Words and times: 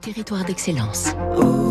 Territoire 0.00 0.44
d'excellence. 0.44 1.14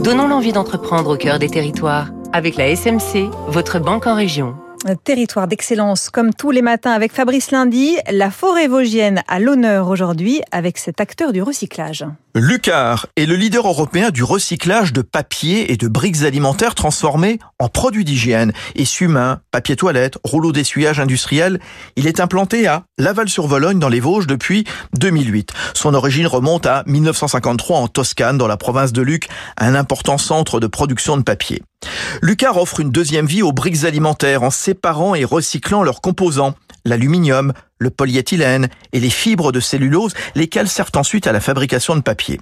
Donnons 0.04 0.28
l'envie 0.28 0.52
d'entreprendre 0.52 1.14
au 1.14 1.18
cœur 1.18 1.40
des 1.40 1.50
territoires 1.50 2.10
avec 2.34 2.56
la 2.56 2.76
SMC, 2.76 3.30
votre 3.48 3.80
banque 3.80 4.08
en 4.08 4.16
région. 4.16 4.56
Territoire 5.04 5.48
d'excellence, 5.48 6.10
comme 6.10 6.34
tous 6.34 6.52
les 6.52 6.62
matins 6.62 6.92
avec 6.92 7.12
Fabrice 7.12 7.52
Lundi, 7.52 7.98
la 8.12 8.30
forêt 8.30 8.68
vosgienne 8.68 9.24
à 9.28 9.40
l'honneur 9.40 9.90
aujourd'hui 9.90 10.42
avec 10.52 10.78
cet 10.78 11.02
acteur 11.02 11.34
du 11.34 11.42
recyclage. 11.42 12.06
Lucar 12.36 13.08
est 13.16 13.26
le 13.26 13.36
leader 13.36 13.68
européen 13.68 14.12
du 14.12 14.24
recyclage 14.24 14.94
de 14.94 15.02
papier 15.02 15.72
et 15.72 15.78
de 15.78 15.88
briques 15.88 16.22
alimentaires 16.24 16.76
transformés 16.76 17.40
en 17.58 17.70
produits 17.70 18.06
d'hygiène. 18.06 18.54
Essuie-mains, 18.76 19.40
papier 19.50 19.76
toilette, 19.76 20.20
rouleau 20.24 20.52
d'essuyage 20.52 21.00
industriel. 21.00 21.60
Il 21.96 22.06
est 22.06 22.20
implanté 22.20 22.68
à 22.68 22.84
Laval-sur-Vologne 23.00 23.80
dans 23.80 23.90
les 23.90 24.00
Vosges 24.00 24.28
depuis 24.28 24.66
2008. 24.94 25.52
Son 25.74 25.96
origine 25.96 26.28
remonte 26.28 26.68
à 26.68 26.84
1953 26.86 27.80
en 27.80 27.88
Toscane 27.88 28.38
dans 28.38 28.48
la 28.48 28.58
province 28.58 28.94
de 28.94 29.02
Luc, 29.02 29.28
un 29.58 29.74
important 29.74 30.20
centre 30.20 30.60
de 30.60 30.68
production 30.68 31.18
de 31.18 31.24
papier. 31.24 31.64
Lucar 32.22 32.58
offre 32.58 32.80
une 32.80 32.92
deuxième 32.92 33.28
vie 33.28 33.44
aux 33.44 33.52
briques 33.52 33.84
alimentaires 33.84 34.44
en 34.44 34.50
séparant 34.50 35.16
et 35.16 35.24
recyclant 35.24 35.84
leurs 35.84 36.02
composants, 36.02 36.56
l'aluminium, 36.86 37.54
le 37.80 37.90
polyéthylène 37.90 38.70
et 38.94 39.00
les 39.00 39.10
fibres 39.10 39.52
de 39.52 39.60
cellulose, 39.60 40.14
lesquelles 40.36 40.70
servent 40.70 40.92
ensuite 40.96 41.28
à 41.28 41.32
la 41.32 41.40
fabrication 41.40 41.96
de 41.96 42.02
papier. 42.02 42.40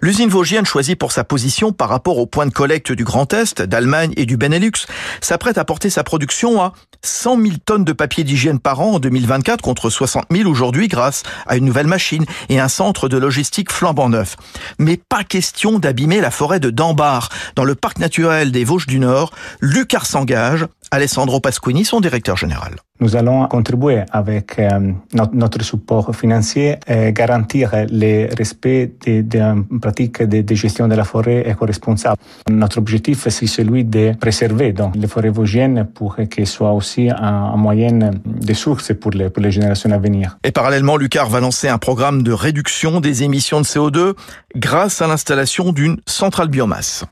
L'usine 0.00 0.30
vosgienne 0.30 0.64
choisie 0.64 0.96
pour 0.96 1.12
sa 1.12 1.24
position 1.24 1.72
par 1.72 1.90
rapport 1.90 2.18
au 2.18 2.26
point 2.26 2.46
de 2.46 2.52
collecte 2.52 2.92
du 2.92 3.04
Grand 3.04 3.32
Est, 3.34 3.60
d'Allemagne 3.60 4.12
et 4.16 4.24
du 4.24 4.36
Benelux 4.36 4.86
s'apprête 5.20 5.58
à 5.58 5.64
porter 5.64 5.90
sa 5.90 6.02
production 6.02 6.62
à 6.62 6.72
100 7.02 7.42
000 7.42 7.54
tonnes 7.64 7.84
de 7.84 7.92
papier 7.92 8.24
d'hygiène 8.24 8.58
par 8.58 8.80
an 8.80 8.92
en 8.92 8.98
2024 8.98 9.60
contre 9.60 9.90
60 9.90 10.24
000 10.30 10.48
aujourd'hui 10.48 10.88
grâce 10.88 11.22
à 11.46 11.56
une 11.56 11.64
nouvelle 11.64 11.86
machine 11.86 12.24
et 12.48 12.58
un 12.58 12.68
centre 12.68 13.08
de 13.08 13.18
logistique 13.18 13.70
flambant 13.70 14.08
neuf. 14.08 14.36
Mais 14.78 14.96
pas 14.96 15.24
question 15.24 15.78
d'abîmer 15.78 16.20
la 16.20 16.30
forêt 16.30 16.60
de 16.60 16.70
Dambar. 16.70 17.28
Dans 17.54 17.64
le 17.64 17.74
parc 17.74 17.98
naturel 17.98 18.52
des 18.52 18.64
Vosges 18.64 18.86
du 18.86 18.98
Nord, 18.98 19.32
Lucar 19.60 20.06
s'engage. 20.06 20.66
Alessandro 20.90 21.40
Pasquini, 21.40 21.84
son 21.84 22.00
directeur 22.00 22.36
général. 22.36 22.76
Nous 23.00 23.16
allons 23.16 23.46
contribuer 23.46 24.02
avec 24.10 24.58
euh, 24.58 24.92
notre 25.32 25.62
support 25.62 26.14
financier 26.14 26.76
et 26.86 27.12
garantir 27.12 27.72
le 27.90 28.34
respect 28.36 28.92
des 29.00 29.22
de 29.22 29.78
pratiques 29.80 30.22
de, 30.22 30.42
de, 30.42 30.54
gestion 30.54 30.86
de 30.86 30.94
la 30.94 31.04
forêt 31.04 31.48
éco-responsable. 31.48 32.16
Notre 32.50 32.78
objectif, 32.78 33.26
c'est 33.28 33.46
celui 33.46 33.84
de 33.84 34.12
préserver 34.20 34.72
donc, 34.72 34.96
les 34.96 35.06
forêts 35.06 35.30
vosgiennes 35.30 35.86
pour 35.94 36.16
qu'elles 36.16 36.46
soient 36.46 36.72
aussi 36.72 37.08
un, 37.10 37.16
un 37.54 37.56
moyen 37.56 38.10
de 38.24 38.54
source 38.54 38.92
pour 38.94 39.12
les, 39.12 39.30
pour 39.30 39.42
les 39.42 39.50
générations 39.50 39.90
à 39.90 39.98
venir. 39.98 40.38
Et 40.44 40.52
parallèlement, 40.52 40.96
Lucar 40.96 41.28
va 41.28 41.40
lancer 41.40 41.68
un 41.68 41.78
programme 41.78 42.22
de 42.22 42.32
réduction 42.32 43.00
des 43.00 43.22
émissions 43.22 43.60
de 43.60 43.66
CO2 43.66 44.14
grâce 44.56 45.00
à 45.00 45.06
l'installation 45.06 45.72
d'une 45.72 45.98
centrale 46.06 46.48
biomasse. 46.48 47.04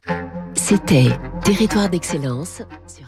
C'était 0.55 1.09
Territoire 1.45 1.89
d'excellence 1.89 2.63
sur 2.87 3.07